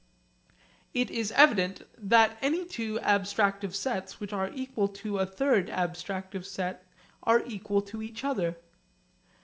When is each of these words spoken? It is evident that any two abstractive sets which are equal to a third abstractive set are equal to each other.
It 0.95 1.11
is 1.11 1.31
evident 1.33 1.83
that 1.95 2.35
any 2.41 2.65
two 2.65 2.97
abstractive 3.03 3.75
sets 3.75 4.19
which 4.19 4.33
are 4.33 4.49
equal 4.55 4.87
to 4.87 5.19
a 5.19 5.27
third 5.27 5.67
abstractive 5.67 6.43
set 6.43 6.87
are 7.21 7.43
equal 7.45 7.83
to 7.83 8.01
each 8.01 8.23
other. 8.23 8.57